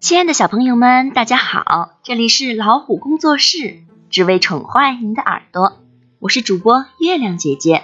[0.00, 1.90] 亲爱的小朋友们，大家好！
[2.02, 5.76] 这里是老虎工作室，只为宠坏您的耳朵。
[6.18, 7.82] 我是主播月亮姐姐。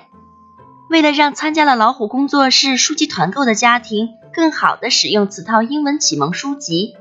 [0.88, 6.95] 为了让参加了老虎工作室书籍团购的家庭更好的使用此套英文启蒙书籍，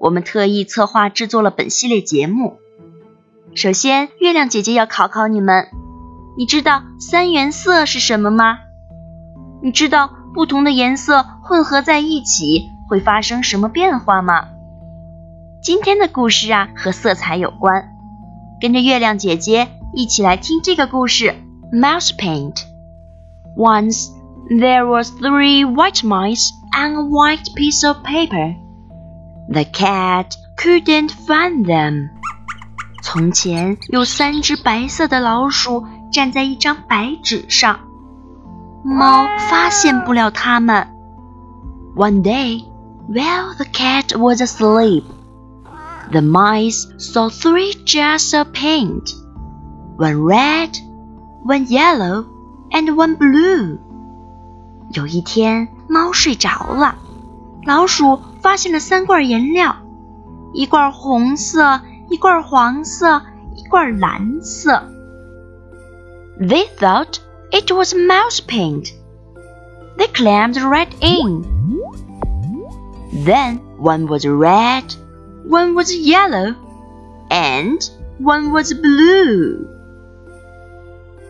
[0.00, 2.58] 我们特意策划制作了本系列节目。
[3.54, 5.68] 首先，月亮姐姐要考考你们：
[6.36, 8.58] 你知道三原色是什么吗？
[9.62, 14.48] 你知道不同的颜色混合在一起会发生什么变化吗？
[15.62, 17.90] 今天的故事啊和色彩有关，
[18.60, 21.34] 跟着月亮姐姐一起来听这个故事
[21.72, 22.62] ：Mouse Paint。
[23.56, 24.08] Once
[24.48, 28.54] there was three white mice on a white piece of paper.
[29.50, 32.10] The cat couldn't find them.
[33.02, 37.80] 从前有三只白色的老鼠站在一张白纸上，
[38.84, 40.86] 猫发现不了它们。
[41.96, 42.64] One day,
[43.07, 45.03] while the cat was asleep,
[46.11, 49.13] the mice saw three jars of paint
[49.97, 50.77] one red,
[51.43, 52.25] one yellow,
[52.71, 53.77] and one blue.
[54.91, 56.95] 有一天，猫睡着了，
[57.65, 59.75] 老鼠发现了三罐颜料，
[60.53, 63.21] 一罐红色，一罐黄色，
[63.55, 64.83] 一罐蓝色。
[66.39, 67.19] They thought
[67.51, 68.91] it was mouse paint.
[69.97, 71.56] They climbed right in.
[73.13, 74.85] Then one was red,
[75.47, 76.55] one was yellow,
[77.29, 77.79] and
[78.19, 79.67] one was blue.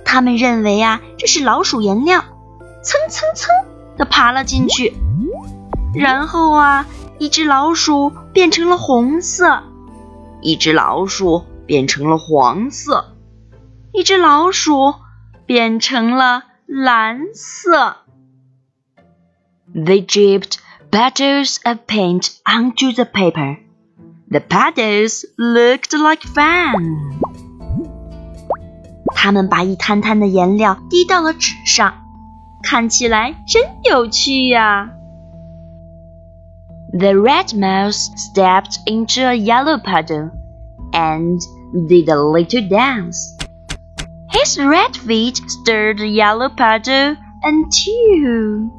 [0.05, 2.23] 他们认为啊，这是老鼠颜料，
[2.83, 3.49] 蹭蹭蹭
[3.97, 4.93] 的爬了进去。
[5.93, 6.87] 然后啊，
[7.19, 9.63] 一只老鼠变成了红色，
[10.41, 13.13] 一只老鼠变成了黄色，
[13.91, 14.95] 一只老鼠
[15.45, 17.97] 变成了蓝色。
[19.73, 20.57] They dripped
[20.91, 23.57] puddles of paint onto the paper.
[24.29, 27.19] The puddles looked like fun.
[29.15, 31.93] 他们把一滩滩的颜料滴到了纸上，
[32.63, 34.89] 看起来真有趣呀。
[36.91, 40.31] The red mouse stepped into a yellow puddle
[40.91, 41.39] and
[41.87, 43.35] did a little dance.
[44.29, 48.71] His red feet stirred the yellow puddle and two.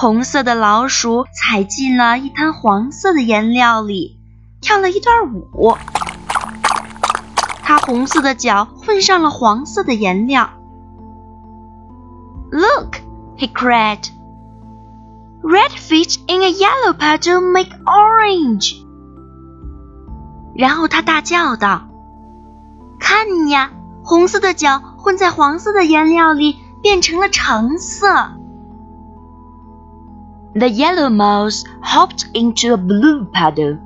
[0.00, 4.16] 红色的老鼠踩进了一滩黄色的颜料里，
[4.60, 5.76] 跳了一段舞。
[7.64, 10.50] 它红色的脚混上了黄色的颜料。
[12.52, 12.98] Look,
[13.36, 14.08] he cried.
[15.42, 18.76] Red feet in a yellow puddle make orange.
[20.54, 21.88] 然后他大叫道
[23.00, 23.72] ：“看呀，
[24.04, 28.34] 红色的脚混在黄色的颜料里，变成了橙色。”
[30.57, 33.79] The yellow mouse hopped into a blue puddle.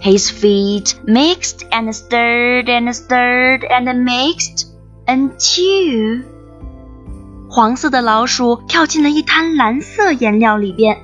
[0.00, 4.66] His feet mixed and stirred and stirred and mixed
[5.06, 6.24] until
[7.48, 10.96] 黄色的老鼠跳进了一滩蓝色颜料里边，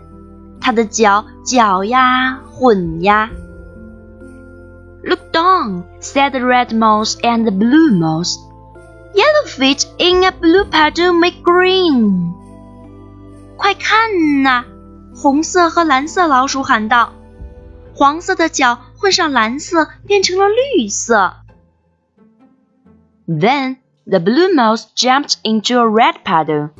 [0.60, 3.30] 它的脚搅呀混呀。
[5.04, 8.36] Look down, said the red mouse and the blue mouse.
[9.14, 12.32] Yellow feet in a blue puddle make green.
[13.61, 14.65] 快看呐！
[15.13, 17.13] 红色和蓝色老鼠喊道
[17.93, 21.35] ：“黄色的脚混上蓝色，变成了绿色。”
[23.29, 23.77] Then
[24.07, 26.71] the blue mouse jumped into a red puddle.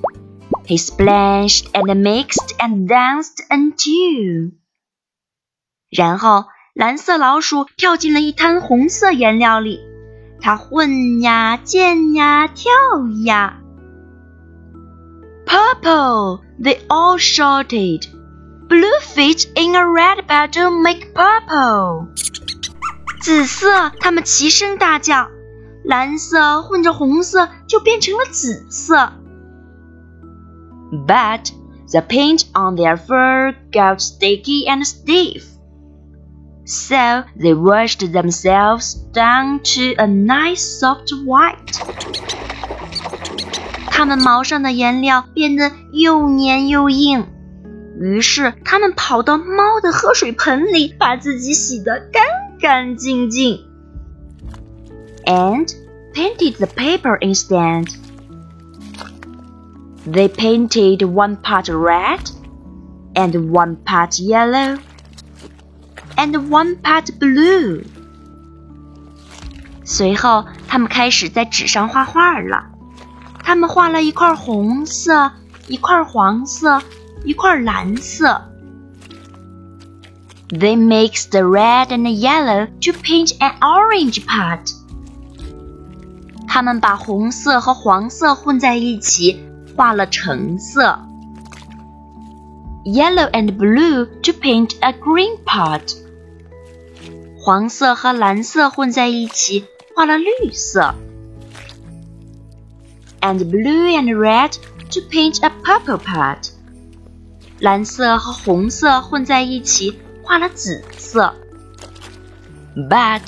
[0.65, 4.53] He splashed and mixed and danced until.
[5.91, 9.79] 然后蓝色老鼠跳进了一滩红色颜料里，
[10.41, 12.71] 它混呀溅呀跳
[13.23, 13.59] 呀。
[15.45, 16.39] Purple!
[16.60, 18.06] They all shouted.
[18.68, 22.08] Blue feet in a red puddle make purple.
[23.20, 25.28] 紫色，他们齐声大叫。
[25.84, 29.12] 蓝色混着红色，就变成了紫色。
[31.06, 31.50] But
[31.92, 35.44] the paint on their fur got sticky and stiff,
[36.64, 41.78] so they washed themselves down to a nice soft white.
[44.00, 47.26] 它们毛上的颜料变得又黏又硬，
[48.00, 52.22] 于是它们跑到猫的喝水盆里，把自己洗得干
[52.60, 53.60] 干净净。
[55.24, 55.68] And
[56.14, 57.88] painted the paper instead.
[60.06, 62.20] They painted one part red,
[63.14, 64.78] and one part yellow,
[66.16, 67.82] and one part blue.
[69.84, 72.69] 随后，他们开始在纸上画画了。
[73.50, 75.30] 他们画了一块红色，
[75.68, 76.82] 一块黄色，
[77.24, 78.42] 一块蓝色。
[80.48, 84.72] They mix the red and the yellow to paint an orange part.
[86.46, 89.44] 他们把红色和黄色混在一起，
[89.76, 91.00] 画了橙色。
[92.84, 95.96] Yellow and blue to paint a green part.
[97.38, 100.94] 黄色和蓝色混在一起，画了绿色。
[103.20, 104.52] And blue and red
[104.90, 106.50] to paint a purple part.
[107.58, 111.34] 蓝色和红色混在一起，画了紫色。
[112.76, 113.22] But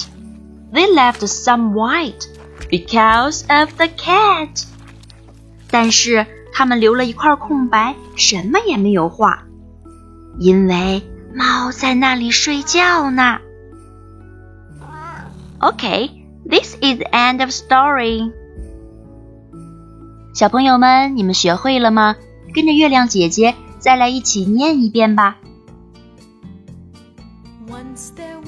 [0.72, 2.26] they left some white
[2.68, 4.66] because of the cat.
[5.70, 9.44] 但是他们留了一块空白，什么也没有画，
[10.38, 11.02] 因为
[11.34, 13.38] 猫在那里睡觉呢。
[15.60, 16.10] Okay,
[16.48, 18.30] this is the end of story.
[20.33, 22.15] 小朋友们，你们学会了吗？
[22.55, 25.37] 跟着月亮姐姐再来一起念一遍吧。
[27.69, 28.43] Once there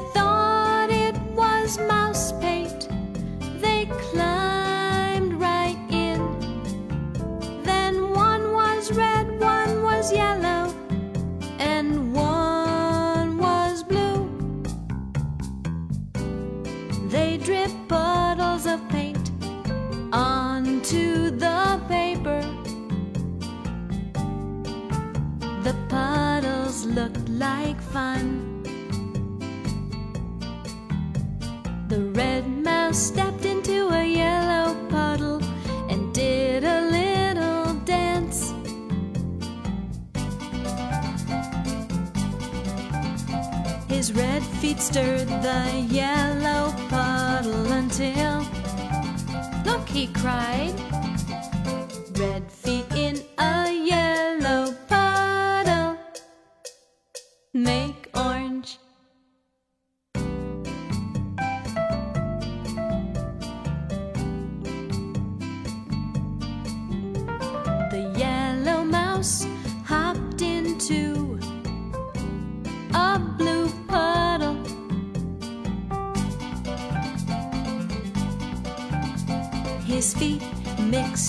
[0.00, 0.29] They thought
[32.94, 35.40] stepped into a yellow puddle
[35.88, 38.52] and did a little dance.
[43.88, 48.44] His red feet stirred the yellow puddle until.
[49.64, 50.74] Look, he cried.
[52.18, 55.96] Red feet in a yellow puddle
[57.54, 57.99] make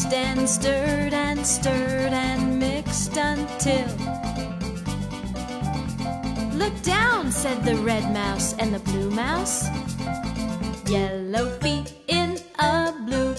[0.01, 3.87] mixed and stirred and stirred and mixed until.
[6.57, 9.67] Look down, said the red mouse and the blue mouse.
[10.89, 13.30] Yellow feet in a blue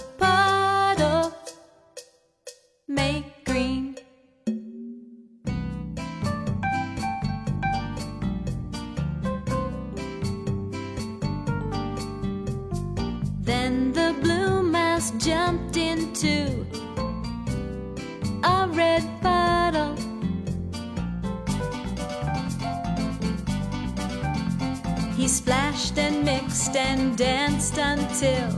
[25.33, 28.51] splashed and mixed and danced until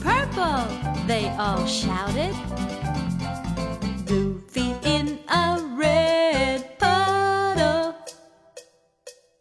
[0.00, 0.64] purple,
[1.06, 2.34] they all shouted.
[4.48, 7.94] Feet in a red puddle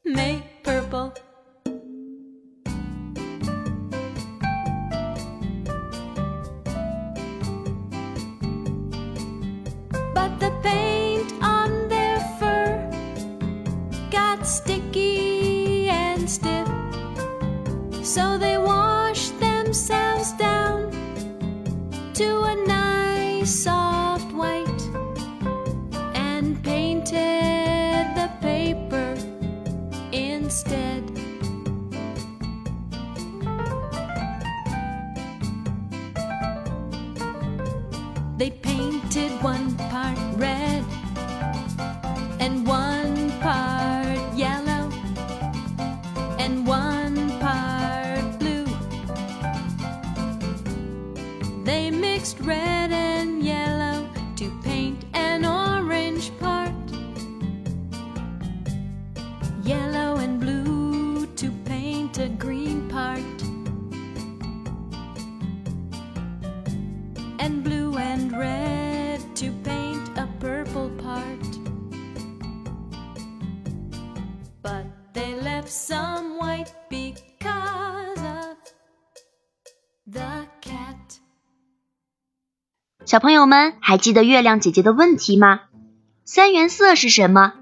[0.04, 1.14] make purple.
[10.14, 12.92] But the paint on their fur
[14.12, 14.81] got sticky
[38.42, 40.84] They painted one part red
[42.40, 44.90] and one part yellow
[46.40, 48.66] and one part blue.
[51.66, 56.74] They mixed red and yellow to paint an orange part.
[59.64, 63.22] Yellow and blue to paint a green part.
[67.42, 67.81] and blue
[68.12, 71.40] and red to paint a purple part.
[74.62, 78.58] But they left some white because of
[80.06, 81.20] the cat.
[83.06, 85.62] 小朋友们还记得月亮姐姐的问题吗？
[86.26, 87.54] 三原色是什么？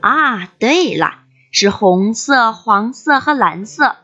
[0.00, 3.96] 啊，对了，是红色、黄色和蓝色。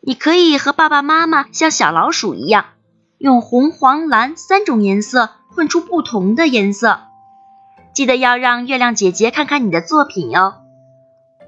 [0.00, 2.66] 你可以和爸爸妈妈像小老鼠一样，
[3.20, 7.00] 用红、黄、蓝三种颜色混出不同的颜色。
[7.92, 10.54] 记得要让月亮姐姐看看你的作品哟。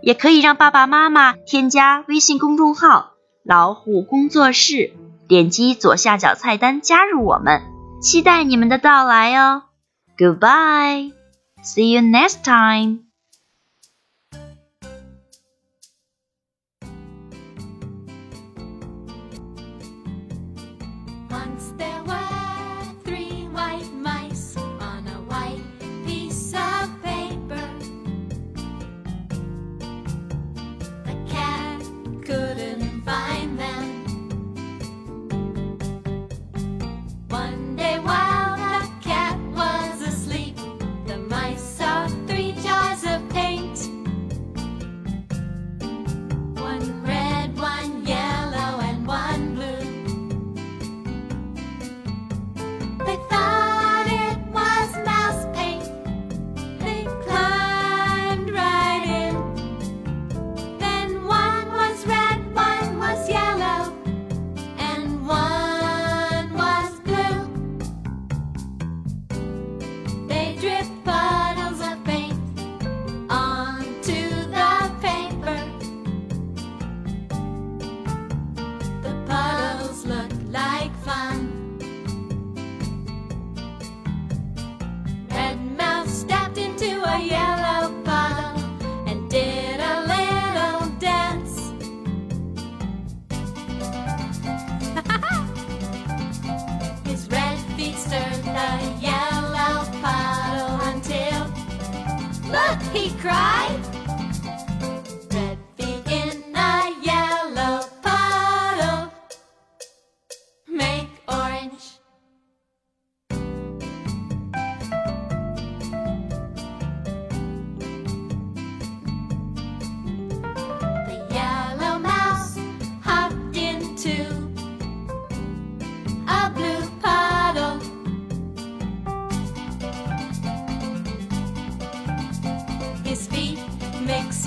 [0.03, 3.13] 也可以让爸爸妈妈添加微信公众号
[3.43, 4.93] “老虎工作室”，
[5.29, 7.63] 点击左下角菜单加入我们，
[8.03, 9.63] 期待你们的到来哦。
[10.19, 11.13] Goodbye,
[11.65, 13.12] see you next time.
[21.33, 22.22] Once there were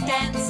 [0.06, 0.45] mixed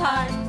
[0.00, 0.39] time.